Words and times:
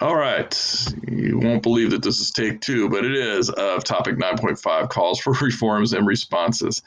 All 0.00 0.14
right. 0.14 0.94
You 1.08 1.40
won't 1.40 1.62
believe 1.62 1.90
that 1.90 2.02
this 2.02 2.20
is 2.20 2.30
take 2.30 2.60
two, 2.60 2.88
but 2.88 3.04
it 3.04 3.16
is 3.16 3.50
of 3.50 3.82
topic 3.82 4.16
9.5 4.16 4.88
calls 4.90 5.18
for 5.18 5.32
reforms 5.40 5.92
and 5.92 6.06
responses. 6.06 6.82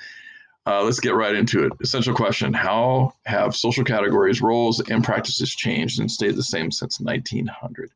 Uh, 0.65 0.84
let's 0.84 0.99
get 0.99 1.16
right 1.16 1.36
into 1.36 1.66
it. 1.66 1.74
Essential 1.82 2.16
question 2.16 2.54
How 2.54 3.13
have 3.26 3.55
social 3.55 3.84
categories, 3.84 4.42
roles, 4.42 4.79
and 4.79 5.04
practices 5.04 5.50
changed 5.54 6.00
and 6.00 6.10
stayed 6.10 6.36
the 6.36 6.44
same 6.44 6.71
since 6.71 7.02
1900? 7.02 7.91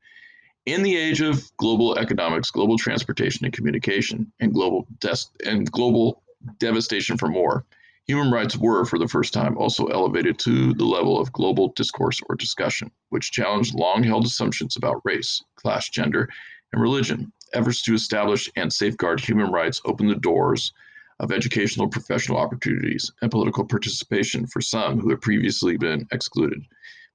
In 0.66 0.82
the 0.82 0.98
age 0.98 1.22
of 1.22 1.50
global 1.58 1.98
economics, 1.98 2.50
global 2.50 2.78
transportation 2.78 3.46
and 3.46 3.54
communication, 3.54 4.32
and 4.40 4.52
global, 4.52 4.88
des- 5.00 5.30
and 5.46 5.72
global 5.72 6.24
devastation 6.58 7.18
from 7.18 7.36
war, 7.36 7.66
human 8.08 8.32
rights 8.32 8.58
were, 8.58 8.86
for 8.86 9.00
the 9.00 9.08
first 9.08 9.34
time, 9.34 9.58
also 9.58 9.88
elevated 9.88 10.38
to 10.40 10.74
the 10.74 10.86
level 10.86 11.20
of 11.20 11.32
global 11.32 11.74
discourse 11.76 12.22
or 12.30 12.36
discussion, 12.36 12.92
which 13.10 13.32
challenged 13.32 13.76
long 13.76 14.04
held 14.04 14.26
assumptions 14.26 14.76
about 14.76 15.02
race, 15.04 15.44
class, 15.56 15.90
gender, 15.90 16.30
and 16.72 16.82
religion. 16.82 17.32
Efforts 17.54 17.82
to 17.84 17.94
establish 17.94 18.50
and 18.56 18.72
safeguard 18.72 19.20
human 19.20 19.52
rights 19.52 19.82
opened 19.86 20.10
the 20.10 20.16
doors 20.16 20.74
of 21.20 21.32
educational 21.32 21.88
professional 21.88 22.38
opportunities 22.38 23.12
and 23.22 23.32
political 23.32 23.66
participation 23.66 24.46
for 24.46 24.62
some 24.62 25.00
who 25.00 25.10
had 25.10 25.22
previously 25.22 25.78
been 25.78 26.06
excluded. 26.12 26.62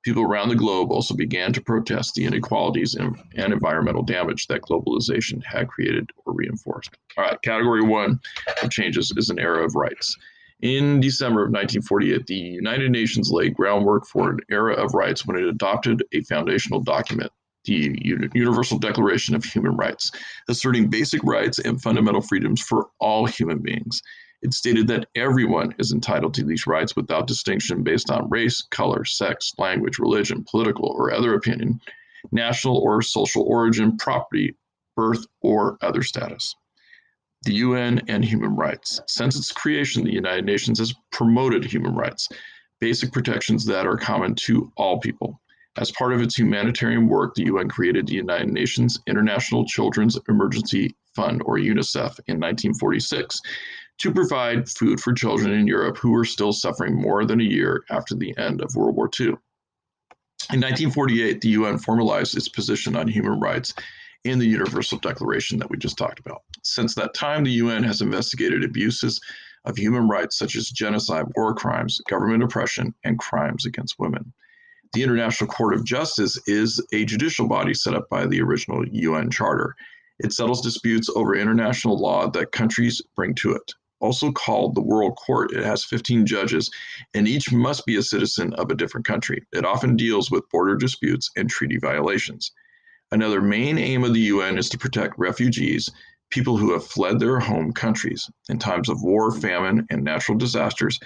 People 0.03 0.23
around 0.23 0.49
the 0.49 0.57
globe 0.57 0.91
also 0.91 1.15
began 1.15 1.53
to 1.53 1.61
protest 1.61 2.15
the 2.15 2.25
inequalities 2.25 2.95
and, 2.95 3.17
and 3.37 3.53
environmental 3.53 4.03
damage 4.03 4.47
that 4.47 4.63
globalization 4.63 5.45
had 5.45 5.69
created 5.69 6.09
or 6.25 6.33
reinforced. 6.33 6.97
All 7.19 7.25
right, 7.25 7.43
category 7.43 7.83
one 7.83 8.19
of 8.63 8.71
changes 8.71 9.13
is 9.17 9.29
an 9.29 9.39
era 9.39 9.63
of 9.63 9.75
rights. 9.75 10.17
In 10.63 11.01
December 11.01 11.43
of 11.43 11.53
1948, 11.53 12.27
the 12.27 12.35
United 12.35 12.91
Nations 12.91 13.31
laid 13.31 13.55
groundwork 13.55 14.07
for 14.07 14.31
an 14.31 14.41
era 14.51 14.75
of 14.75 14.93
rights 14.93 15.27
when 15.27 15.37
it 15.37 15.45
adopted 15.45 16.05
a 16.13 16.21
foundational 16.23 16.81
document 16.81 17.33
the 17.65 17.99
Universal 18.03 18.79
Declaration 18.79 19.35
of 19.35 19.45
Human 19.45 19.77
Rights, 19.77 20.11
asserting 20.49 20.89
basic 20.89 21.23
rights 21.25 21.59
and 21.59 21.81
fundamental 21.81 22.23
freedoms 22.23 22.61
for 22.63 22.89
all 22.99 23.27
human 23.27 23.59
beings. 23.59 24.03
It 24.43 24.55
stated 24.55 24.89
that 24.89 25.09
everyone 25.15 25.75
is 25.79 25.93
entitled 25.93 26.33
to 26.35 26.45
these 26.45 26.67
rights 26.67 26.97
without 26.97 27.27
distinction 27.27 27.83
based 27.83 28.11
on 28.11 28.31
race, 28.31 28.63
color, 28.71 29.05
sex, 29.05 29.53
language, 29.59 29.99
religion, 29.99 30.45
political, 30.51 30.89
or 30.97 31.13
other 31.13 31.35
opinion, 31.35 31.81
national 32.33 32.79
or 32.79 33.03
social 33.03 33.43
origin, 33.43 33.99
property, 33.99 34.57
birth, 34.97 35.27
or 35.43 35.77
other 35.83 36.03
status. 36.03 36.55
The 37.43 37.55
UN 37.55 38.03
and 38.09 38.25
human 38.25 38.55
rights. 38.55 39.01
Since 39.07 39.37
its 39.37 39.53
creation, 39.53 40.05
the 40.05 40.13
United 40.13 40.45
Nations 40.45 40.79
has 40.79 40.95
promoted 41.11 41.65
human 41.65 41.95
rights, 41.95 42.29
basic 42.81 43.13
protections 43.13 43.65
that 43.67 43.87
are 43.87 43.97
common 43.97 44.35
to 44.47 44.71
all 44.77 45.01
people. 45.01 45.41
As 45.77 45.93
part 45.93 46.13
of 46.13 46.21
its 46.21 46.37
humanitarian 46.37 47.09
work, 47.09 47.35
the 47.35 47.47
UN 47.47 47.69
created 47.69 48.07
the 48.07 48.15
United 48.15 48.53
Nations 48.53 48.99
International 49.07 49.65
Children's 49.65 50.19
Emergency 50.29 50.95
Fund, 51.15 51.43
or 51.45 51.57
UNICEF, 51.57 52.19
in 52.27 52.39
1946 52.39 53.41
to 54.01 54.13
provide 54.13 54.69
food 54.69 54.99
for 55.01 55.13
children 55.13 55.53
in 55.53 55.67
Europe 55.67 55.99
who 55.99 56.11
were 56.11 56.25
still 56.25 56.53
suffering 56.53 56.95
more 56.95 57.25
than 57.25 57.41
a 57.41 57.45
year 57.45 57.85
after 57.91 58.15
the 58.15 58.37
end 58.39 58.63
of 58.63 58.75
World 58.75 58.97
War 58.97 59.11
II. 59.19 59.29
In 60.49 60.61
1948, 60.61 61.41
the 61.41 61.51
UN 61.51 61.79
formalized 61.79 62.37
its 62.37 62.49
position 62.49 62.97
on 62.97 63.07
human 63.07 63.39
rights 63.39 63.75
in 64.25 64.39
the 64.39 64.47
Universal 64.47 64.99
Declaration 64.99 65.59
that 65.59 65.71
we 65.71 65.77
just 65.77 65.99
talked 65.99 66.19
about. 66.19 66.43
Since 66.63 66.95
that 66.95 67.15
time, 67.15 67.45
the 67.45 67.51
UN 67.53 67.83
has 67.85 68.01
investigated 68.01 68.65
abuses 68.65 69.21
of 69.65 69.77
human 69.77 70.09
rights 70.09 70.39
such 70.39 70.57
as 70.57 70.71
genocide, 70.71 71.27
war 71.37 71.55
crimes, 71.55 72.01
government 72.09 72.43
oppression, 72.43 72.95
and 73.05 73.19
crimes 73.19 73.67
against 73.67 73.99
women. 73.99 74.33
The 74.93 75.03
International 75.03 75.49
Court 75.49 75.75
of 75.75 75.85
Justice 75.85 76.39
is 76.47 76.85
a 76.93 77.05
judicial 77.05 77.47
body 77.47 77.75
set 77.75 77.95
up 77.95 78.09
by 78.09 78.27
the 78.27 78.41
original 78.41 78.85
UN 78.89 79.31
Charter. 79.31 79.77
It 80.19 80.33
settles 80.33 80.61
disputes 80.61 81.09
over 81.15 81.35
international 81.35 81.99
law 81.99 82.29
that 82.31 82.53
countries 82.53 83.01
bring 83.15 83.35
to 83.37 83.53
it. 83.53 83.73
Also 84.01 84.33
called 84.33 84.75
the 84.75 84.83
World 84.83 85.17
Court, 85.17 85.53
it 85.53 85.63
has 85.63 85.85
15 85.85 86.27
judges, 86.27 86.71
and 87.15 87.29
each 87.29 87.53
must 87.53 87.85
be 87.87 87.97
a 87.97 88.03
citizen 88.03 88.55
of 88.55 88.71
a 88.71 88.75
different 88.75 89.07
country. 89.07 89.47
It 89.53 89.65
often 89.65 89.97
deals 89.97 90.31
with 90.31 90.49
border 90.51 90.77
disputes 90.77 91.31
and 91.37 91.49
treaty 91.49 91.79
violations. 91.79 92.51
Another 93.13 93.43
main 93.43 93.77
aim 93.77 94.03
of 94.05 94.15
the 94.15 94.21
UN 94.21 94.57
is 94.57 94.69
to 94.71 94.79
protect 94.79 95.19
refugees, 95.19 95.91
people 96.31 96.57
who 96.57 96.73
have 96.73 96.87
fled 96.87 97.19
their 97.19 97.41
home 97.41 97.73
countries. 97.73 98.31
In 98.49 98.59
times 98.59 98.89
of 98.89 99.03
war, 99.03 99.31
famine, 99.33 99.87
and 99.91 100.03
natural 100.03 100.39
disasters, 100.39 100.99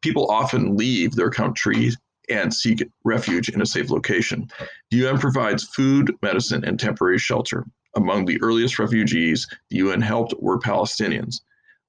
people 0.00 0.30
often 0.30 0.76
leave 0.76 1.14
their 1.14 1.30
countries 1.30 1.96
and 2.30 2.54
seek 2.54 2.82
refuge 3.04 3.48
in 3.48 3.60
a 3.60 3.66
safe 3.66 3.90
location. 3.90 4.48
The 4.90 4.98
UN 4.98 5.18
provides 5.18 5.64
food, 5.64 6.14
medicine, 6.22 6.64
and 6.64 6.78
temporary 6.78 7.18
shelter. 7.18 7.66
Among 7.96 8.24
the 8.24 8.40
earliest 8.42 8.78
refugees 8.78 9.46
the 9.70 9.76
UN 9.76 10.00
helped 10.00 10.34
were 10.40 10.58
Palestinians, 10.58 11.40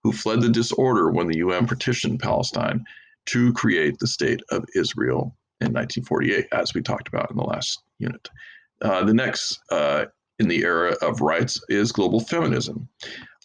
who 0.03 0.11
fled 0.11 0.41
the 0.41 0.49
disorder 0.49 1.09
when 1.09 1.27
the 1.27 1.37
UN 1.37 1.65
partitioned 1.65 2.19
Palestine 2.19 2.83
to 3.27 3.53
create 3.53 3.97
the 3.99 4.07
state 4.07 4.41
of 4.49 4.65
Israel 4.75 5.35
in 5.61 5.71
1948, 5.73 6.47
as 6.51 6.73
we 6.73 6.81
talked 6.81 7.07
about 7.07 7.31
in 7.31 7.37
the 7.37 7.43
last 7.43 7.81
unit. 7.97 8.29
Uh, 8.81 9.03
the 9.03 9.13
next 9.13 9.59
uh, 9.71 10.05
in 10.39 10.47
the 10.47 10.63
era 10.63 10.95
of 11.01 11.21
rights 11.21 11.59
is 11.69 11.91
global 11.91 12.19
feminism 12.19 12.87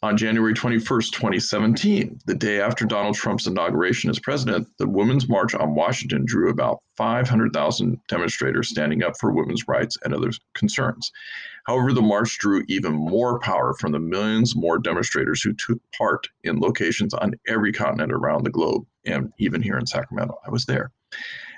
on 0.03 0.17
January 0.17 0.55
21st, 0.55 1.13
2017, 1.13 2.21
the 2.25 2.35
day 2.35 2.61
after 2.61 2.87
Donald 2.87 3.15
Trump's 3.15 3.47
inauguration 3.47 4.09
as 4.09 4.19
president, 4.19 4.67
the 4.79 4.89
Women's 4.89 5.29
March 5.29 5.55
on 5.55 5.75
Washington 5.75 6.25
drew 6.25 6.49
about 6.49 6.79
500,000 6.97 8.01
demonstrators 8.09 8.71
standing 8.71 9.03
up 9.03 9.13
for 9.21 9.33
women's 9.33 9.69
rights 9.69 9.99
and 10.03 10.15
other 10.15 10.31
concerns. 10.55 11.13
However, 11.67 11.93
the 11.93 12.01
march 12.01 12.39
drew 12.39 12.65
even 12.69 12.95
more 12.95 13.39
power 13.41 13.75
from 13.75 13.93
the 13.93 13.99
millions 13.99 14.57
more 14.57 14.79
demonstrators 14.79 15.43
who 15.43 15.53
took 15.53 15.79
part 15.97 16.27
in 16.45 16.61
locations 16.61 17.13
on 17.13 17.35
every 17.47 17.73
continent 17.73 18.13
around 18.13 18.45
the 18.45 18.51
globe, 18.51 18.87
and 19.05 19.31
even 19.39 19.61
here 19.61 19.77
in 19.77 19.87
Sacramento. 19.87 20.39
I 20.47 20.51
was 20.51 20.65
there. 20.65 20.91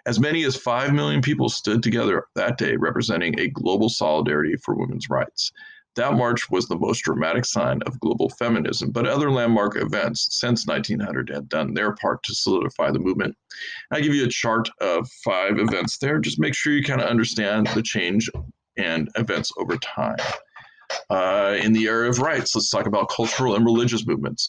As 0.05 0.19
many 0.19 0.45
as 0.45 0.57
5 0.57 0.93
million 0.93 1.23
people 1.23 1.49
stood 1.49 1.83
together 1.83 2.27
that 2.35 2.59
day, 2.59 2.77
representing 2.77 3.39
a 3.39 3.49
global 3.49 3.89
solidarity 3.89 4.57
for 4.57 4.75
women's 4.75 5.09
rights. 5.09 5.53
That 5.95 6.15
march 6.15 6.51
was 6.51 6.67
the 6.67 6.79
most 6.79 7.01
dramatic 7.01 7.45
sign 7.45 7.83
of 7.83 8.01
global 8.01 8.31
feminism, 8.31 8.91
but 8.91 9.07
other 9.07 9.31
landmark 9.31 9.77
events 9.77 10.29
since 10.31 10.67
1900 10.67 11.29
had 11.29 11.49
done 11.49 11.75
their 11.75 11.93
part 11.93 12.23
to 12.25 12.35
solidify 12.35 12.91
the 12.91 12.99
movement. 12.99 13.37
I 13.91 14.01
give 14.01 14.15
you 14.15 14.25
a 14.25 14.29
chart 14.29 14.71
of 14.81 15.09
five 15.23 15.59
events 15.59 15.99
there. 15.99 16.19
Just 16.19 16.41
make 16.41 16.55
sure 16.55 16.73
you 16.73 16.83
kind 16.83 17.03
of 17.03 17.09
understand 17.09 17.67
the 17.69 17.83
change 17.83 18.31
and 18.79 19.11
events 19.17 19.53
over 19.59 19.77
time. 19.77 20.17
Uh, 21.11 21.59
in 21.61 21.73
the 21.73 21.87
area 21.89 22.09
of 22.09 22.19
rights, 22.19 22.55
let's 22.55 22.71
talk 22.71 22.87
about 22.87 23.11
cultural 23.11 23.55
and 23.55 23.65
religious 23.65 24.07
movements. 24.07 24.49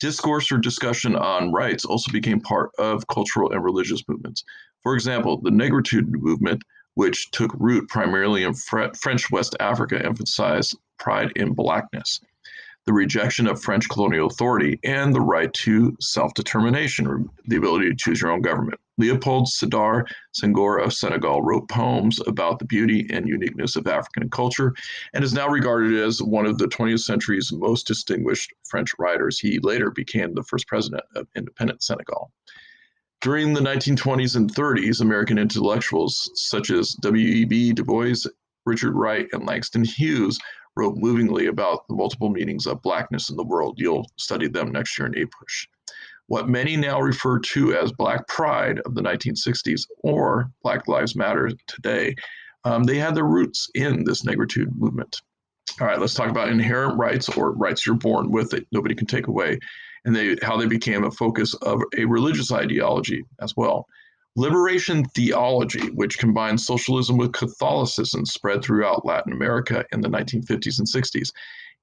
Discourse 0.00 0.50
or 0.52 0.58
discussion 0.58 1.16
on 1.16 1.52
rights 1.52 1.84
also 1.84 2.10
became 2.12 2.40
part 2.40 2.70
of 2.78 3.06
cultural 3.06 3.52
and 3.52 3.62
religious 3.62 4.02
movements. 4.08 4.44
For 4.82 4.94
example, 4.94 5.40
the 5.40 5.50
Negritude 5.50 6.08
movement 6.08 6.62
which 6.94 7.30
took 7.32 7.52
root 7.58 7.88
primarily 7.88 8.44
in 8.44 8.54
French 8.54 9.30
West 9.30 9.56
Africa, 9.60 10.04
emphasized 10.04 10.76
pride 10.98 11.32
in 11.36 11.52
blackness, 11.52 12.20
the 12.86 12.92
rejection 12.92 13.46
of 13.46 13.62
French 13.62 13.88
colonial 13.88 14.26
authority, 14.26 14.78
and 14.84 15.14
the 15.14 15.20
right 15.20 15.52
to 15.54 15.96
self 16.00 16.34
determination, 16.34 17.28
the 17.46 17.56
ability 17.56 17.88
to 17.88 17.96
choose 17.96 18.20
your 18.20 18.30
own 18.30 18.42
government. 18.42 18.78
Leopold 18.98 19.48
Sedar 19.48 20.06
Senghor 20.40 20.84
of 20.84 20.92
Senegal 20.92 21.42
wrote 21.42 21.68
poems 21.68 22.20
about 22.26 22.58
the 22.58 22.64
beauty 22.64 23.06
and 23.10 23.26
uniqueness 23.26 23.74
of 23.74 23.88
African 23.88 24.30
culture 24.30 24.72
and 25.14 25.24
is 25.24 25.32
now 25.32 25.48
regarded 25.48 25.98
as 25.98 26.22
one 26.22 26.46
of 26.46 26.58
the 26.58 26.68
20th 26.68 27.00
century's 27.00 27.52
most 27.52 27.88
distinguished 27.88 28.52
French 28.68 28.92
writers. 28.98 29.38
He 29.38 29.58
later 29.60 29.90
became 29.90 30.34
the 30.34 30.44
first 30.44 30.68
president 30.68 31.02
of 31.16 31.26
independent 31.34 31.82
Senegal. 31.82 32.30
During 33.20 33.54
the 33.54 33.60
1920s 33.60 34.36
and 34.36 34.54
30s, 34.54 35.00
American 35.00 35.38
intellectuals 35.38 36.30
such 36.34 36.70
as 36.70 36.92
W.E.B. 36.92 37.72
Du 37.72 37.82
Bois, 37.82 38.14
Richard 38.66 38.94
Wright, 38.94 39.26
and 39.32 39.46
Langston 39.46 39.84
Hughes 39.84 40.38
wrote 40.76 40.96
movingly 40.96 41.46
about 41.46 41.86
the 41.88 41.94
multiple 41.94 42.28
meanings 42.28 42.66
of 42.66 42.82
blackness 42.82 43.30
in 43.30 43.36
the 43.36 43.44
world. 43.44 43.74
You'll 43.78 44.06
study 44.16 44.48
them 44.48 44.72
next 44.72 44.98
year 44.98 45.06
in 45.06 45.14
APUSH. 45.14 45.68
What 46.26 46.48
many 46.48 46.76
now 46.76 47.00
refer 47.00 47.38
to 47.38 47.74
as 47.74 47.92
Black 47.92 48.26
Pride 48.28 48.80
of 48.86 48.94
the 48.94 49.02
1960s 49.02 49.86
or 50.02 50.50
Black 50.62 50.88
Lives 50.88 51.14
Matter 51.14 51.50
today, 51.66 52.14
um, 52.64 52.84
they 52.84 52.96
had 52.96 53.14
their 53.14 53.24
roots 53.26 53.68
in 53.74 54.04
this 54.04 54.22
negritude 54.22 54.74
movement. 54.76 55.20
All 55.80 55.86
right, 55.86 56.00
let's 56.00 56.14
talk 56.14 56.30
about 56.30 56.48
inherent 56.48 56.98
rights 56.98 57.28
or 57.28 57.52
rights 57.52 57.86
you're 57.86 57.96
born 57.96 58.30
with 58.30 58.50
that 58.50 58.66
nobody 58.72 58.94
can 58.94 59.06
take 59.06 59.26
away 59.26 59.58
and 60.04 60.14
they, 60.14 60.36
how 60.42 60.56
they 60.56 60.66
became 60.66 61.04
a 61.04 61.10
focus 61.10 61.54
of 61.54 61.82
a 61.96 62.04
religious 62.04 62.52
ideology 62.52 63.24
as 63.40 63.54
well. 63.56 63.86
Liberation 64.36 65.04
theology, 65.04 65.90
which 65.90 66.18
combined 66.18 66.60
socialism 66.60 67.16
with 67.16 67.32
Catholicism, 67.32 68.26
spread 68.26 68.64
throughout 68.64 69.06
Latin 69.06 69.32
America 69.32 69.84
in 69.92 70.00
the 70.00 70.08
1950s 70.08 70.78
and 70.80 70.88
60s. 70.88 71.30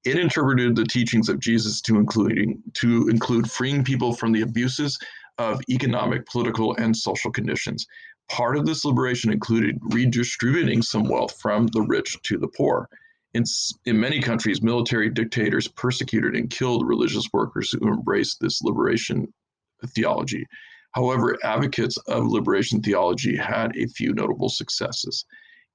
It 0.03 0.19
interpreted 0.19 0.75
the 0.75 0.83
teachings 0.83 1.29
of 1.29 1.39
Jesus 1.39 1.79
to 1.81 1.95
including 1.95 2.61
to 2.73 3.07
include 3.07 3.49
freeing 3.49 3.83
people 3.83 4.13
from 4.13 4.33
the 4.33 4.41
abuses 4.41 4.99
of 5.37 5.61
economic, 5.69 6.25
political, 6.25 6.75
and 6.75 6.95
social 6.95 7.31
conditions. 7.31 7.87
Part 8.29 8.57
of 8.57 8.65
this 8.65 8.83
liberation 8.83 9.31
included 9.31 9.79
redistributing 9.89 10.81
some 10.81 11.07
wealth 11.07 11.39
from 11.39 11.67
the 11.67 11.81
rich 11.81 12.21
to 12.23 12.37
the 12.37 12.47
poor. 12.49 12.89
In, 13.33 13.45
in 13.85 13.97
many 13.97 14.19
countries, 14.19 14.61
military 14.61 15.09
dictators 15.09 15.69
persecuted 15.69 16.35
and 16.35 16.49
killed 16.49 16.85
religious 16.85 17.29
workers 17.31 17.71
who 17.71 17.87
embraced 17.87 18.41
this 18.41 18.61
liberation 18.61 19.33
theology. 19.95 20.45
However, 20.93 21.37
advocates 21.43 21.97
of 22.07 22.27
liberation 22.27 22.81
theology 22.81 23.35
had 23.35 23.75
a 23.75 23.87
few 23.87 24.13
notable 24.13 24.49
successes. 24.49 25.25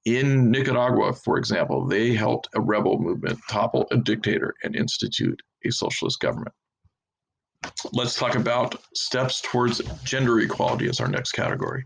In 0.05 0.51
Nicaragua, 0.51 1.13
for 1.13 1.37
example, 1.37 1.85
they 1.85 2.13
helped 2.13 2.47
a 2.53 2.61
rebel 2.61 2.99
movement 2.99 3.39
topple 3.49 3.87
a 3.91 3.97
dictator 3.97 4.53
and 4.63 4.75
institute 4.75 5.41
a 5.65 5.71
socialist 5.71 6.19
government. 6.19 6.53
Let's 7.91 8.15
talk 8.15 8.35
about 8.35 8.81
steps 8.93 9.41
towards 9.41 9.81
gender 10.03 10.39
equality 10.39 10.87
as 10.87 10.99
our 10.99 11.07
next 11.07 11.31
category. 11.31 11.83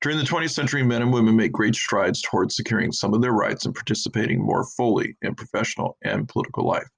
During 0.00 0.16
the 0.16 0.24
20th 0.24 0.52
century, 0.52 0.82
men 0.82 1.02
and 1.02 1.12
women 1.12 1.36
made 1.36 1.52
great 1.52 1.74
strides 1.74 2.22
towards 2.22 2.56
securing 2.56 2.92
some 2.92 3.12
of 3.12 3.20
their 3.20 3.32
rights 3.32 3.66
and 3.66 3.74
participating 3.74 4.40
more 4.40 4.64
fully 4.76 5.16
in 5.20 5.34
professional 5.34 5.98
and 6.02 6.26
political 6.28 6.66
life. 6.66 6.88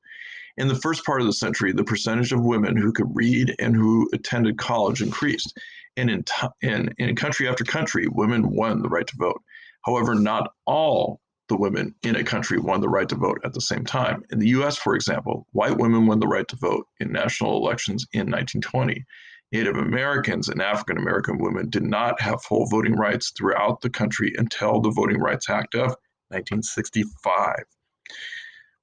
In 0.57 0.69
the 0.69 0.75
first 0.77 1.05
part 1.05 1.21
of 1.21 1.27
the 1.27 1.33
century, 1.33 1.73
the 1.73 1.85
percentage 1.85 2.33
of 2.33 2.43
women 2.43 2.77
who 2.77 2.93
could 2.93 3.11
read 3.15 3.55
and 3.59 3.75
who 3.75 4.09
attended 4.13 4.59
college 4.59 5.03
increased. 5.03 5.59
And 5.97 6.11
in, 6.11 6.23
t- 6.25 6.49
in, 6.63 6.95
in 6.99 7.17
country 7.17 7.49
after 7.49 7.65
country, 7.65 8.07
women 8.09 8.51
won 8.51 8.83
the 8.83 8.89
right 8.89 9.07
to 9.07 9.17
vote. 9.17 9.43
However, 9.85 10.15
not 10.15 10.53
all 10.67 11.21
the 11.49 11.57
women 11.57 11.95
in 12.03 12.17
a 12.17 12.25
country 12.25 12.59
won 12.59 12.81
the 12.81 12.89
right 12.89 13.09
to 13.09 13.15
vote 13.15 13.41
at 13.45 13.53
the 13.53 13.61
same 13.61 13.85
time. 13.85 14.23
In 14.31 14.39
the 14.39 14.49
US, 14.49 14.77
for 14.79 14.95
example, 14.95 15.47
white 15.53 15.77
women 15.77 16.07
won 16.07 16.21
the 16.21 16.27
right 16.27 16.47
to 16.49 16.57
vote 16.57 16.87
in 17.01 17.13
national 17.13 17.57
elections 17.57 18.07
in 18.13 18.31
1920. 18.31 19.05
Native 19.53 19.77
Americans 19.77 20.49
and 20.49 20.63
African 20.63 20.97
American 20.97 21.37
women 21.39 21.69
did 21.69 21.83
not 21.83 22.19
have 22.23 22.43
full 22.43 22.67
voting 22.69 22.97
rights 22.97 23.33
throughout 23.37 23.83
the 23.83 23.91
country 23.91 24.33
until 24.39 24.81
the 24.81 24.91
Voting 24.91 25.19
Rights 25.19 25.51
Act 25.51 25.75
of 25.75 25.95
1965. 26.29 27.57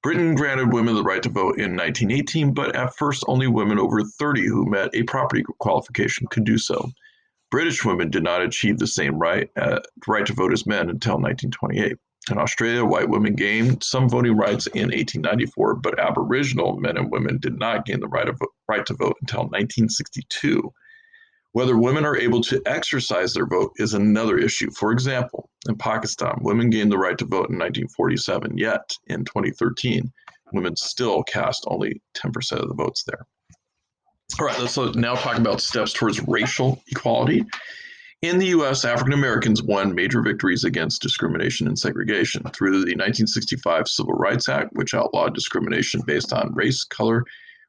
Britain 0.02 0.34
granted 0.34 0.72
women 0.72 0.94
the 0.94 1.02
right 1.02 1.22
to 1.22 1.28
vote 1.28 1.58
in 1.58 1.76
1918, 1.76 2.54
but 2.54 2.74
at 2.74 2.96
first 2.96 3.22
only 3.28 3.46
women 3.46 3.78
over 3.78 4.02
30 4.02 4.46
who 4.46 4.64
met 4.64 4.94
a 4.94 5.02
property 5.02 5.44
qualification 5.58 6.26
could 6.30 6.44
do 6.44 6.56
so. 6.56 6.90
British 7.50 7.84
women 7.84 8.10
did 8.10 8.22
not 8.22 8.42
achieve 8.42 8.78
the 8.78 8.86
same 8.86 9.18
right, 9.18 9.50
uh, 9.56 9.80
right 10.06 10.24
to 10.24 10.32
vote 10.32 10.52
as 10.52 10.66
men 10.66 10.88
until 10.88 11.14
1928. 11.14 11.96
In 12.30 12.38
Australia, 12.38 12.84
white 12.84 13.08
women 13.08 13.34
gained 13.34 13.82
some 13.82 14.08
voting 14.08 14.36
rights 14.36 14.66
in 14.68 14.88
1894, 14.88 15.76
but 15.76 15.98
Aboriginal 15.98 16.78
men 16.78 16.96
and 16.96 17.10
women 17.10 17.38
did 17.38 17.58
not 17.58 17.84
gain 17.84 18.00
the 18.00 18.08
right, 18.08 18.28
of, 18.28 18.40
right 18.68 18.86
to 18.86 18.94
vote 18.94 19.16
until 19.20 19.40
1962. 19.40 20.72
Whether 21.52 21.76
women 21.76 22.04
are 22.04 22.16
able 22.16 22.40
to 22.42 22.62
exercise 22.66 23.34
their 23.34 23.46
vote 23.46 23.72
is 23.76 23.94
another 23.94 24.38
issue. 24.38 24.70
For 24.70 24.92
example, 24.92 25.50
in 25.68 25.76
Pakistan, 25.76 26.38
women 26.42 26.70
gained 26.70 26.92
the 26.92 26.98
right 26.98 27.18
to 27.18 27.24
vote 27.24 27.50
in 27.50 27.58
1947, 27.58 28.56
yet 28.56 28.96
in 29.08 29.24
2013, 29.24 30.12
women 30.52 30.76
still 30.76 31.24
cast 31.24 31.64
only 31.66 32.00
10% 32.14 32.52
of 32.52 32.68
the 32.68 32.74
votes 32.74 33.02
there. 33.04 33.26
All 34.38 34.46
right, 34.46 34.58
let's 34.60 34.76
now 34.94 35.16
talk 35.16 35.38
about 35.38 35.60
steps 35.60 35.92
towards 35.92 36.26
racial 36.28 36.80
equality. 36.86 37.44
In 38.22 38.38
the 38.38 38.48
US, 38.48 38.84
African 38.84 39.14
Americans 39.14 39.62
won 39.62 39.94
major 39.94 40.22
victories 40.22 40.62
against 40.62 41.02
discrimination 41.02 41.66
and 41.66 41.78
segregation 41.78 42.42
through 42.54 42.72
the 42.72 42.94
1965 42.94 43.88
Civil 43.88 44.12
Rights 44.12 44.48
Act, 44.48 44.72
which 44.74 44.94
outlawed 44.94 45.34
discrimination 45.34 46.02
based 46.06 46.32
on 46.32 46.54
race, 46.54 46.84
color, 46.84 47.24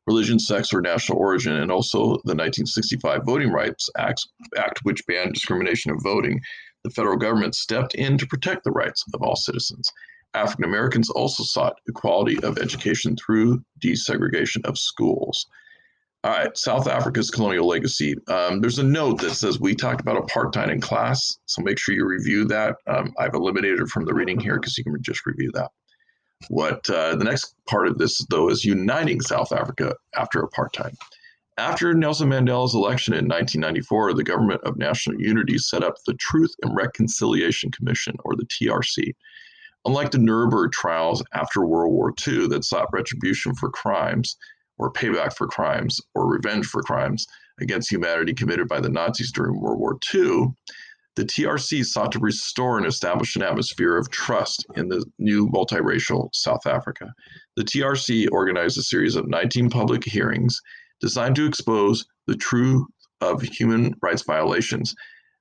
religion, 0.08 0.40
sex, 0.40 0.74
or 0.74 0.82
national 0.82 1.18
origin, 1.18 1.54
and 1.54 1.72
also 1.72 2.00
the 2.26 2.36
1965 2.36 3.22
Voting 3.26 3.52
Rights 3.52 3.90
Act, 3.98 4.28
Act 4.58 4.80
which 4.84 5.06
banned 5.08 5.34
discrimination 5.34 5.92
of 5.92 6.02
voting. 6.04 6.40
The 6.84 6.90
federal 6.90 7.18
government 7.18 7.56
stepped 7.56 7.94
in 7.94 8.18
to 8.18 8.26
protect 8.26 8.64
the 8.64 8.72
rights 8.72 9.06
of 9.14 9.22
all 9.22 9.36
citizens. 9.36 9.88
African 10.34 10.66
Americans 10.66 11.10
also 11.10 11.44
sought 11.44 11.80
equality 11.88 12.42
of 12.44 12.58
education 12.58 13.16
through 13.16 13.64
desegregation 13.84 14.66
of 14.66 14.78
schools. 14.78 15.46
All 16.24 16.32
right, 16.32 16.56
South 16.56 16.88
Africa's 16.88 17.32
colonial 17.32 17.68
legacy. 17.68 18.16
Um, 18.28 18.62
there's 18.62 18.78
a 18.78 18.84
note 18.84 19.20
that 19.22 19.32
says 19.32 19.60
we 19.60 19.74
talked 19.74 20.02
about 20.02 20.24
apartheid 20.24 20.72
in 20.72 20.80
class, 20.80 21.40
so 21.48 21.64
make 21.64 21.80
sure 21.80 21.96
you 21.96 22.06
review 22.06 22.46
that. 22.46 22.76
Um, 22.88 23.12
I've 23.20 23.34
eliminated 23.34 23.80
it 23.80 23.90
from 23.90 24.06
the 24.06 24.14
reading 24.14 24.40
here 24.40 24.60
because 24.60 24.78
you 24.78 24.84
can 24.84 24.96
just 25.02 25.26
review 25.26 25.50
that. 25.56 25.72
What 26.50 26.90
uh, 26.90 27.16
the 27.16 27.24
next 27.24 27.56
part 27.68 27.88
of 27.88 27.98
this, 27.98 28.26
though, 28.30 28.50
is 28.50 28.66
uniting 28.66 29.22
South 29.22 29.52
Africa 29.52 29.96
after 30.16 30.42
apartheid. 30.42 30.96
After 31.58 31.94
Nelson 31.94 32.30
Mandela's 32.30 32.74
election 32.74 33.14
in 33.14 33.28
1994, 33.28 34.14
the 34.14 34.24
Government 34.24 34.62
of 34.64 34.78
National 34.78 35.20
Unity 35.22 35.58
set 35.58 35.84
up 35.84 35.96
the 36.06 36.14
Truth 36.16 36.56
and 36.64 36.76
Reconciliation 36.76 37.72
Commission, 37.72 38.16
or 38.24 38.36
the 38.36 38.46
TRC. 38.46 39.14
Unlike 39.86 40.12
the 40.12 40.18
Nuremberg 40.18 40.72
trials 40.72 41.24
after 41.34 41.66
World 41.66 41.92
War 41.92 42.14
II 42.28 42.48
that 42.48 42.66
sought 42.66 42.94
retribution 42.94 43.54
for 43.56 43.70
crimes, 43.70 44.38
or 44.82 44.92
payback 44.92 45.34
for 45.34 45.48
crimes 45.48 46.02
or 46.16 46.28
revenge 46.28 46.66
for 46.66 46.82
crimes 46.82 47.28
against 47.60 47.92
humanity 47.92 48.34
committed 48.34 48.68
by 48.68 48.80
the 48.80 48.90
Nazis 48.90 49.32
during 49.32 49.60
World 49.60 49.80
War 49.80 49.98
II, 50.14 50.48
the 51.16 51.26
TRC 51.26 51.86
sought 51.86 52.12
to 52.14 52.20
restore 52.20 52.78
and 52.78 52.88
establish 52.88 53.36
an 53.36 53.44
atmosphere 53.44 53.98
of 53.98 54.10
trust 54.12 54.66
in 54.76 54.88
the 54.88 55.04
new 55.20 55.48
multiracial 55.48 56.30
South 56.34 56.66
Africa. 56.66 57.14
The 57.58 57.64
TRC 57.64 58.28
organized 58.32 58.78
a 58.78 58.84
series 58.84 59.16
of 59.16 59.28
19 59.28 59.70
public 59.70 60.04
hearings 60.06 60.60
designed 61.02 61.36
to 61.36 61.46
expose 61.46 62.06
the 62.28 62.36
truth 62.36 62.86
of 63.20 63.42
human 63.42 63.94
rights 64.02 64.24
violations 64.24 64.96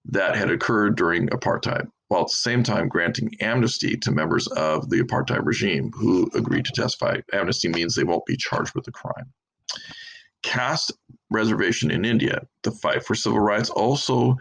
that 0.07 0.35
had 0.35 0.51
occurred 0.51 0.97
during 0.97 1.29
apartheid 1.29 1.87
while 2.11 2.23
at 2.23 2.27
the 2.27 2.35
same 2.35 2.65
time 2.65 2.89
granting 2.89 3.31
amnesty 3.41 3.97
to 3.97 4.11
members 4.11 4.49
of 4.49 4.91
the 4.91 5.01
apartheid 5.01 5.47
regime 5.47 5.93
who 5.95 6.29
agreed 6.35 6.65
to 6.65 6.73
testify. 6.73 7.17
Amnesty 7.33 7.69
means 7.69 7.95
they 7.95 8.03
won't 8.03 8.27
be 8.27 8.37
charged 8.37 8.75
with 8.75 8.89
a 8.89 8.91
crime. 8.91 9.33
Caste 10.43 10.91
reservation 11.31 11.89
in 11.93 12.05
India, 12.05 12.43
the 12.65 12.73
fight 12.73 13.05
for 13.05 13.15
civil 13.15 13.39
rights 13.39 13.71
also 13.71 14.37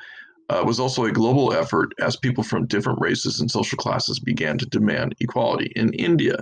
uh, 0.50 0.63
was 0.66 0.80
also 0.80 1.06
a 1.06 1.12
global 1.12 1.54
effort 1.54 1.94
as 2.00 2.16
people 2.16 2.44
from 2.44 2.68
different 2.68 3.00
races 3.00 3.40
and 3.40 3.50
social 3.50 3.78
classes 3.78 4.19
began 4.19 4.57
to 4.57 4.66
demand 4.66 5.16
equality. 5.19 5.72
In 5.75 5.94
India, 5.94 6.38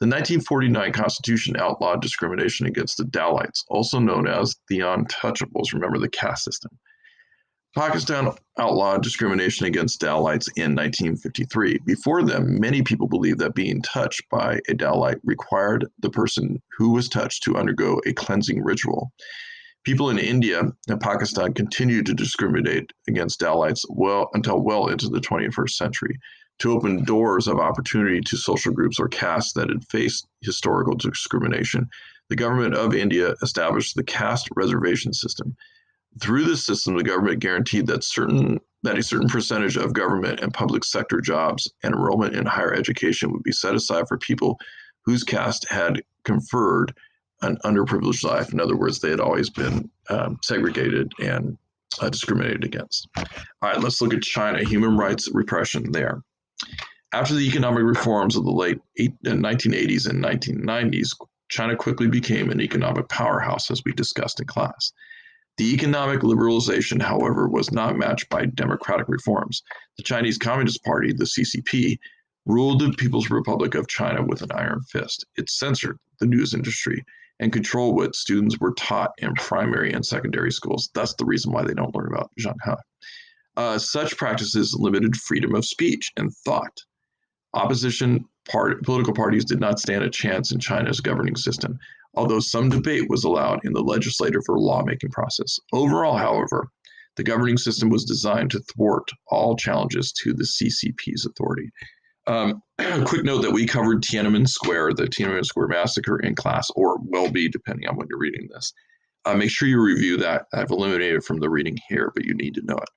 the 0.00 0.06
1949 0.06 0.92
Constitution 0.92 1.56
outlawed 1.58 2.00
discrimination 2.00 2.66
against 2.66 2.96
the 2.96 3.04
Dalits, 3.04 3.64
also 3.68 3.98
known 3.98 4.26
as 4.26 4.56
the 4.68 4.78
untouchables. 4.78 5.74
Remember 5.74 5.98
the 5.98 6.08
caste 6.08 6.44
system. 6.44 6.70
Pakistan 7.76 8.32
outlawed 8.58 9.02
discrimination 9.02 9.66
against 9.66 10.00
Dalites 10.00 10.48
in 10.56 10.74
1953. 10.74 11.78
Before 11.84 12.22
them, 12.22 12.58
many 12.58 12.82
people 12.82 13.06
believed 13.06 13.38
that 13.38 13.54
being 13.54 13.80
touched 13.82 14.22
by 14.28 14.54
a 14.68 14.74
Dalit 14.74 15.20
required 15.22 15.86
the 16.00 16.10
person 16.10 16.60
who 16.76 16.90
was 16.90 17.08
touched 17.08 17.44
to 17.44 17.56
undergo 17.56 18.00
a 18.06 18.12
cleansing 18.12 18.64
ritual. 18.64 19.12
People 19.84 20.10
in 20.10 20.18
India 20.18 20.62
and 20.88 21.00
Pakistan 21.00 21.54
continued 21.54 22.06
to 22.06 22.14
discriminate 22.14 22.92
against 23.08 23.40
Dalits 23.40 23.84
well 23.88 24.28
until 24.34 24.60
well 24.60 24.88
into 24.88 25.08
the 25.08 25.20
21st 25.20 25.70
century 25.70 26.18
to 26.58 26.72
open 26.72 27.04
doors 27.04 27.48
of 27.48 27.58
opportunity 27.58 28.20
to 28.20 28.36
social 28.36 28.72
groups 28.72 29.00
or 29.00 29.08
castes 29.08 29.54
that 29.54 29.70
had 29.70 29.84
faced 29.88 30.26
historical 30.42 30.94
discrimination. 30.94 31.88
The 32.28 32.36
government 32.36 32.74
of 32.74 32.94
India 32.94 33.34
established 33.42 33.96
the 33.96 34.04
caste 34.04 34.48
reservation 34.54 35.12
system 35.14 35.56
through 36.18 36.44
this 36.44 36.64
system, 36.64 36.96
the 36.96 37.04
government 37.04 37.38
guaranteed 37.38 37.86
that 37.86 38.04
certain 38.04 38.58
that 38.82 38.98
a 38.98 39.02
certain 39.02 39.28
percentage 39.28 39.76
of 39.76 39.92
government 39.92 40.40
and 40.40 40.54
public 40.54 40.84
sector 40.84 41.20
jobs 41.20 41.70
and 41.82 41.94
enrollment 41.94 42.34
in 42.34 42.46
higher 42.46 42.72
education 42.72 43.30
would 43.30 43.42
be 43.42 43.52
set 43.52 43.74
aside 43.74 44.08
for 44.08 44.16
people 44.16 44.58
whose 45.04 45.22
caste 45.22 45.68
had 45.68 46.02
conferred 46.24 46.94
an 47.42 47.56
underprivileged 47.64 48.24
life. 48.24 48.52
In 48.52 48.60
other 48.60 48.76
words, 48.76 49.00
they 49.00 49.10
had 49.10 49.20
always 49.20 49.50
been 49.50 49.90
um, 50.08 50.38
segregated 50.42 51.12
and 51.20 51.56
uh, 52.00 52.08
discriminated 52.08 52.64
against. 52.64 53.08
All 53.16 53.24
right, 53.62 53.80
let's 53.80 54.00
look 54.00 54.14
at 54.14 54.22
China, 54.22 54.62
human 54.64 54.96
rights 54.96 55.28
repression 55.32 55.90
there. 55.92 56.22
After 57.12 57.34
the 57.34 57.46
economic 57.46 57.82
reforms 57.82 58.36
of 58.36 58.44
the 58.44 58.52
late 58.52 58.78
1980s 59.24 60.06
uh, 60.06 60.10
and 60.10 60.22
1990s, 60.22 61.08
China 61.48 61.74
quickly 61.74 62.06
became 62.06 62.50
an 62.50 62.60
economic 62.60 63.08
powerhouse, 63.08 63.70
as 63.70 63.82
we 63.84 63.92
discussed 63.92 64.38
in 64.40 64.46
class. 64.46 64.92
The 65.56 65.74
economic 65.74 66.20
liberalization, 66.20 67.02
however, 67.02 67.48
was 67.48 67.72
not 67.72 67.98
matched 67.98 68.28
by 68.28 68.46
democratic 68.46 69.08
reforms. 69.08 69.62
The 69.96 70.04
Chinese 70.04 70.38
Communist 70.38 70.82
Party, 70.84 71.12
the 71.12 71.24
CCP, 71.24 71.98
ruled 72.46 72.80
the 72.80 72.92
People's 72.92 73.30
Republic 73.30 73.74
of 73.74 73.88
China 73.88 74.24
with 74.24 74.42
an 74.42 74.52
iron 74.52 74.80
fist. 74.82 75.26
It 75.36 75.50
censored 75.50 75.98
the 76.20 76.26
news 76.26 76.54
industry 76.54 77.04
and 77.40 77.52
control 77.52 77.94
what 77.94 78.14
students 78.14 78.58
were 78.60 78.74
taught 78.74 79.10
in 79.18 79.34
primary 79.34 79.92
and 79.92 80.06
secondary 80.06 80.52
schools. 80.52 80.90
That's 80.94 81.14
the 81.14 81.24
reason 81.24 81.52
why 81.52 81.64
they 81.64 81.74
don't 81.74 81.94
learn 81.94 82.12
about 82.12 82.30
Zheng 82.38 82.54
He. 82.64 82.72
Uh, 83.56 83.78
such 83.78 84.16
practices 84.16 84.76
limited 84.78 85.16
freedom 85.16 85.54
of 85.54 85.64
speech 85.64 86.12
and 86.16 86.32
thought. 86.44 86.78
Opposition 87.52 88.24
part, 88.48 88.82
political 88.84 89.12
parties 89.12 89.44
did 89.44 89.58
not 89.58 89.80
stand 89.80 90.04
a 90.04 90.10
chance 90.10 90.52
in 90.52 90.60
China's 90.60 91.00
governing 91.00 91.34
system 91.34 91.78
although 92.14 92.40
some 92.40 92.68
debate 92.68 93.08
was 93.08 93.24
allowed 93.24 93.64
in 93.64 93.72
the 93.72 93.82
legislative 93.82 94.42
or 94.48 94.58
lawmaking 94.58 95.10
process. 95.10 95.58
Overall, 95.72 96.16
however, 96.16 96.68
The 97.16 97.24
governing 97.24 97.58
system 97.58 97.90
was 97.90 98.04
designed 98.04 98.52
to 98.52 98.60
thwart 98.60 99.10
all 99.26 99.56
challenges 99.56 100.12
to 100.22 100.32
the 100.32 100.44
CCP's 100.44 101.26
authority. 101.26 101.70
Um, 102.26 102.62
quick 103.06 103.24
note 103.24 103.42
that 103.42 103.52
we 103.52 103.66
covered 103.66 104.02
Tiananmen 104.02 104.48
Square, 104.48 104.94
the 104.94 105.04
Tiananmen 105.04 105.44
Square 105.44 105.68
massacre 105.68 106.18
in 106.20 106.34
class, 106.34 106.70
or 106.76 106.98
will 107.00 107.30
be 107.30 107.48
depending 107.48 107.88
on 107.88 107.96
when 107.96 108.06
you're 108.08 108.18
reading 108.18 108.48
this. 108.52 108.72
Uh, 109.24 109.34
make 109.34 109.50
sure 109.50 109.68
you 109.68 109.80
review 109.80 110.16
that. 110.16 110.46
I've 110.54 110.70
eliminated 110.70 111.16
it 111.16 111.24
from 111.24 111.40
the 111.40 111.50
reading 111.50 111.78
here, 111.88 112.10
but 112.14 112.24
you 112.24 112.34
need 112.34 112.54
to 112.54 112.62
know 112.64 112.76
it. 112.76 112.88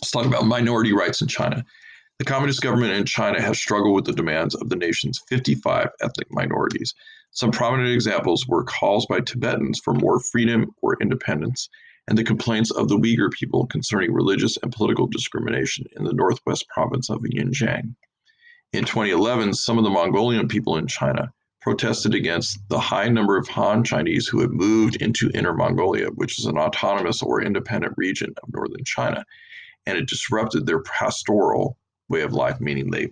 Let's 0.00 0.10
talk 0.10 0.26
about 0.26 0.46
minority 0.46 0.92
rights 0.92 1.20
in 1.20 1.28
China. 1.28 1.64
The 2.18 2.24
communist 2.24 2.60
government 2.60 2.92
in 2.92 3.04
China 3.04 3.40
has 3.40 3.58
struggled 3.58 3.94
with 3.94 4.04
the 4.04 4.12
demands 4.12 4.54
of 4.54 4.68
the 4.68 4.76
nation's 4.76 5.20
55 5.28 5.88
ethnic 6.00 6.28
minorities. 6.30 6.94
Some 7.32 7.50
prominent 7.50 7.88
examples 7.88 8.46
were 8.46 8.62
calls 8.64 9.06
by 9.06 9.20
Tibetans 9.20 9.80
for 9.82 9.94
more 9.94 10.20
freedom 10.20 10.70
or 10.82 10.96
independence, 11.00 11.68
and 12.06 12.18
the 12.18 12.24
complaints 12.24 12.70
of 12.70 12.88
the 12.88 12.96
Uyghur 12.96 13.32
people 13.32 13.66
concerning 13.66 14.12
religious 14.12 14.56
and 14.58 14.70
political 14.70 15.06
discrimination 15.06 15.86
in 15.96 16.04
the 16.04 16.12
northwest 16.12 16.68
province 16.68 17.08
of 17.10 17.22
Xinjiang. 17.22 17.94
In 18.72 18.86
2011, 18.86 19.52
some 19.52 19.76
of 19.76 19.84
the 19.84 19.90
Mongolian 19.90 20.48
people 20.48 20.78
in 20.78 20.86
China 20.86 21.30
protested 21.60 22.14
against 22.14 22.58
the 22.68 22.80
high 22.80 23.08
number 23.08 23.36
of 23.36 23.46
Han 23.48 23.84
Chinese 23.84 24.26
who 24.26 24.40
had 24.40 24.50
moved 24.50 24.96
into 24.96 25.30
Inner 25.34 25.52
Mongolia, 25.52 26.08
which 26.08 26.38
is 26.38 26.46
an 26.46 26.56
autonomous 26.56 27.22
or 27.22 27.42
independent 27.42 27.92
region 27.98 28.34
of 28.42 28.52
northern 28.52 28.82
China, 28.84 29.26
and 29.84 29.98
it 29.98 30.08
disrupted 30.08 30.64
their 30.64 30.80
pastoral 30.82 31.76
way 32.08 32.22
of 32.22 32.32
life, 32.32 32.60
meaning 32.60 32.90
they 32.90 33.08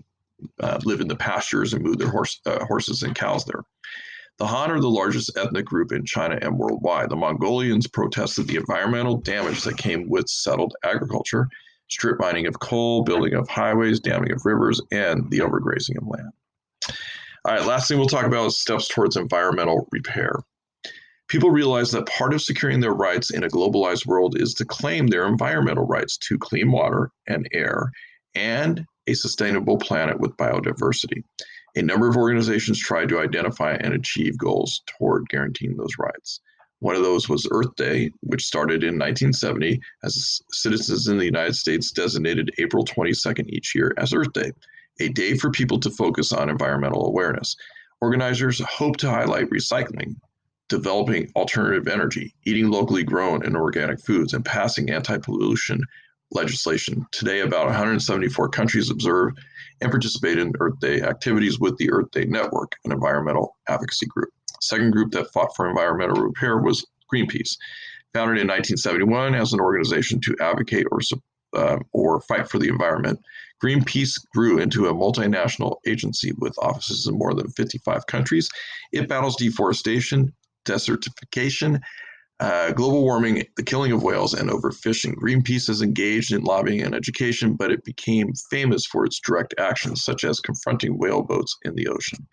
uh, 0.60 0.78
live 0.84 1.02
in 1.02 1.08
the 1.08 1.16
pastures 1.16 1.74
and 1.74 1.84
move 1.84 1.98
their 1.98 2.08
horse, 2.08 2.40
uh, 2.46 2.64
horses 2.64 3.02
and 3.02 3.14
cows 3.14 3.44
there. 3.44 3.62
The 4.38 4.46
Han 4.46 4.70
are 4.70 4.80
the 4.80 4.88
largest 4.88 5.36
ethnic 5.36 5.66
group 5.66 5.92
in 5.92 6.06
China 6.06 6.38
and 6.40 6.58
worldwide. 6.58 7.10
The 7.10 7.16
Mongolians 7.16 7.86
protested 7.86 8.48
the 8.48 8.56
environmental 8.56 9.18
damage 9.18 9.62
that 9.64 9.76
came 9.76 10.08
with 10.08 10.26
settled 10.30 10.74
agriculture, 10.82 11.48
strip 11.90 12.18
mining 12.18 12.46
of 12.46 12.60
coal, 12.60 13.02
building 13.02 13.34
of 13.34 13.48
highways, 13.48 14.00
damming 14.00 14.32
of 14.32 14.44
rivers, 14.44 14.80
and 14.90 15.30
the 15.30 15.38
overgrazing 15.38 15.98
of 15.98 16.06
land. 16.06 16.30
All 17.44 17.54
right, 17.54 17.64
last 17.64 17.88
thing 17.88 17.98
we'll 17.98 18.06
talk 18.06 18.26
about 18.26 18.46
is 18.46 18.60
steps 18.60 18.88
towards 18.88 19.16
environmental 19.16 19.88
repair. 19.90 20.40
People 21.28 21.50
realize 21.50 21.92
that 21.92 22.06
part 22.06 22.34
of 22.34 22.42
securing 22.42 22.80
their 22.80 22.92
rights 22.92 23.30
in 23.30 23.44
a 23.44 23.48
globalized 23.48 24.04
world 24.04 24.36
is 24.40 24.52
to 24.54 24.64
claim 24.64 25.06
their 25.06 25.26
environmental 25.26 25.86
rights 25.86 26.16
to 26.18 26.38
clean 26.38 26.72
water 26.72 27.10
and 27.28 27.48
air 27.52 27.92
and 28.34 28.84
a 29.06 29.14
sustainable 29.14 29.78
planet 29.78 30.18
with 30.18 30.36
biodiversity. 30.36 31.22
A 31.76 31.82
number 31.82 32.08
of 32.08 32.16
organizations 32.16 32.80
try 32.80 33.06
to 33.06 33.20
identify 33.20 33.74
and 33.74 33.94
achieve 33.94 34.36
goals 34.36 34.82
toward 34.86 35.28
guaranteeing 35.28 35.76
those 35.76 35.96
rights. 35.98 36.40
One 36.80 36.96
of 36.96 37.02
those 37.02 37.28
was 37.28 37.46
Earth 37.50 37.74
Day, 37.76 38.10
which 38.20 38.44
started 38.44 38.82
in 38.82 38.98
1970 38.98 39.80
as 40.02 40.40
citizens 40.50 41.08
in 41.08 41.18
the 41.18 41.24
United 41.24 41.54
States 41.54 41.92
designated 41.92 42.50
April 42.58 42.84
22nd 42.84 43.48
each 43.48 43.74
year 43.74 43.94
as 43.98 44.12
Earth 44.12 44.32
Day 44.32 44.52
a 45.00 45.08
day 45.08 45.34
for 45.34 45.50
people 45.50 45.80
to 45.80 45.90
focus 45.90 46.32
on 46.32 46.50
environmental 46.50 47.06
awareness. 47.06 47.56
Organizers 48.00 48.60
hope 48.60 48.96
to 48.98 49.10
highlight 49.10 49.50
recycling, 49.50 50.16
developing 50.68 51.30
alternative 51.36 51.88
energy, 51.88 52.34
eating 52.44 52.70
locally 52.70 53.02
grown 53.02 53.44
and 53.44 53.56
organic 53.56 54.00
foods, 54.00 54.34
and 54.34 54.44
passing 54.44 54.90
anti 54.90 55.18
pollution 55.18 55.82
legislation. 56.30 57.06
Today, 57.12 57.40
about 57.40 57.66
174 57.66 58.48
countries 58.50 58.90
observe 58.90 59.32
and 59.80 59.90
participate 59.90 60.38
in 60.38 60.52
Earth 60.60 60.78
Day 60.80 61.02
activities 61.02 61.58
with 61.58 61.76
the 61.78 61.90
Earth 61.90 62.10
Day 62.12 62.24
Network, 62.24 62.76
an 62.84 62.92
environmental 62.92 63.56
advocacy 63.68 64.06
group. 64.06 64.30
Second 64.60 64.92
group 64.92 65.12
that 65.12 65.32
fought 65.32 65.54
for 65.56 65.68
environmental 65.68 66.22
repair 66.22 66.58
was 66.58 66.86
Greenpeace. 67.12 67.56
Founded 68.14 68.40
in 68.40 68.48
1971 68.48 69.34
as 69.34 69.52
an 69.52 69.60
organization 69.60 70.20
to 70.20 70.36
advocate 70.40 70.86
or, 70.90 71.00
uh, 71.56 71.78
or 71.92 72.20
fight 72.22 72.48
for 72.48 72.58
the 72.58 72.68
environment, 72.68 73.20
Greenpeace 73.62 74.14
grew 74.34 74.58
into 74.58 74.86
a 74.86 74.94
multinational 74.94 75.76
agency 75.86 76.32
with 76.38 76.54
offices 76.58 77.06
in 77.06 77.16
more 77.16 77.34
than 77.34 77.50
55 77.50 78.06
countries. 78.06 78.48
It 78.92 79.08
battles 79.08 79.36
deforestation, 79.36 80.32
desertification, 80.66 81.80
uh, 82.40 82.72
global 82.72 83.02
warming, 83.02 83.44
the 83.56 83.62
killing 83.62 83.92
of 83.92 84.02
whales, 84.02 84.32
and 84.32 84.48
overfishing. 84.48 85.14
Greenpeace 85.14 85.68
is 85.68 85.82
engaged 85.82 86.32
in 86.32 86.42
lobbying 86.42 86.80
and 86.80 86.94
education, 86.94 87.54
but 87.54 87.70
it 87.70 87.84
became 87.84 88.32
famous 88.50 88.86
for 88.86 89.04
its 89.04 89.20
direct 89.20 89.54
actions, 89.58 90.02
such 90.02 90.24
as 90.24 90.40
confronting 90.40 90.98
whale 90.98 91.22
boats 91.22 91.54
in 91.62 91.74
the 91.74 91.86
ocean. 91.86 92.26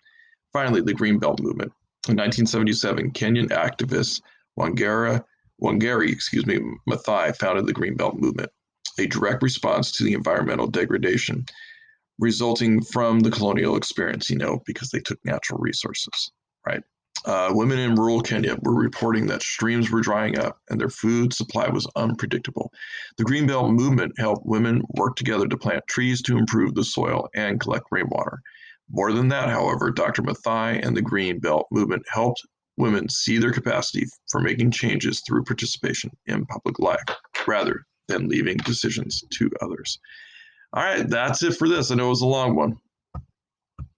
Finally, 0.52 0.80
the 0.80 0.94
Greenbelt 0.94 1.40
Movement. 1.40 1.72
In 2.06 2.16
1977, 2.16 3.12
Kenyan 3.12 3.48
activist 3.48 4.22
Wangara, 4.58 5.24
Wangari, 5.62 6.10
excuse 6.10 6.46
me, 6.46 6.58
Maathai 6.88 7.36
founded 7.36 7.66
the 7.66 7.74
Greenbelt 7.74 8.18
Movement 8.18 8.50
a 8.98 9.06
direct 9.06 9.42
response 9.42 9.92
to 9.92 10.04
the 10.04 10.14
environmental 10.14 10.66
degradation 10.66 11.44
resulting 12.18 12.82
from 12.82 13.20
the 13.20 13.30
colonial 13.30 13.76
experience, 13.76 14.28
you 14.28 14.36
know, 14.36 14.60
because 14.66 14.90
they 14.90 15.00
took 15.00 15.18
natural 15.24 15.58
resources, 15.60 16.32
right? 16.66 16.82
Uh, 17.24 17.50
women 17.52 17.78
in 17.78 17.94
rural 17.94 18.20
Kenya 18.20 18.56
were 18.62 18.74
reporting 18.74 19.26
that 19.26 19.42
streams 19.42 19.90
were 19.90 20.00
drying 20.00 20.38
up 20.38 20.58
and 20.70 20.80
their 20.80 20.88
food 20.88 21.32
supply 21.32 21.68
was 21.68 21.86
unpredictable. 21.96 22.72
The 23.16 23.24
Greenbelt 23.24 23.72
movement 23.74 24.12
helped 24.18 24.46
women 24.46 24.82
work 24.96 25.16
together 25.16 25.48
to 25.48 25.56
plant 25.56 25.84
trees 25.88 26.22
to 26.22 26.38
improve 26.38 26.74
the 26.74 26.84
soil 26.84 27.28
and 27.34 27.60
collect 27.60 27.86
rainwater. 27.90 28.40
More 28.90 29.12
than 29.12 29.28
that, 29.28 29.48
however, 29.48 29.90
Dr. 29.90 30.22
Maathai 30.22 30.84
and 30.84 30.96
the 30.96 31.02
Green 31.02 31.38
Belt 31.40 31.66
movement 31.70 32.02
helped 32.10 32.42
women 32.76 33.08
see 33.08 33.38
their 33.38 33.52
capacity 33.52 34.06
for 34.30 34.40
making 34.40 34.70
changes 34.70 35.22
through 35.26 35.44
participation 35.44 36.10
in 36.26 36.46
public 36.46 36.78
life 36.78 37.02
rather 37.46 37.84
than 38.06 38.28
leaving 38.28 38.56
decisions 38.58 39.22
to 39.30 39.50
others. 39.60 39.98
All 40.72 40.82
right, 40.82 41.08
that's 41.08 41.42
it 41.42 41.56
for 41.56 41.68
this. 41.68 41.90
I 41.90 41.96
know 41.96 42.06
it 42.06 42.10
was 42.10 42.22
a 42.22 42.26
long 42.26 42.54
one. 42.54 42.76